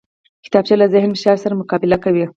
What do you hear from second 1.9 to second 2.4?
کوي